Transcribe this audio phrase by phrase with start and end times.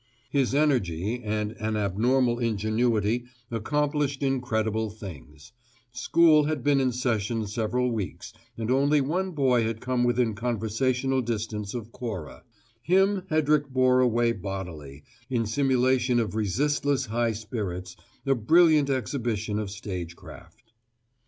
[0.31, 5.51] His energy and an abnormal ingenuity accomplished incredible things:
[5.91, 11.21] school had been in session several weeks and only one boy had come within conversational
[11.21, 12.41] distance of Cora;
[12.81, 17.95] him Hedrick bore away bodily, in simulation of resistless high spirits,
[18.25, 20.63] a brilliant exhibition of stagecraft.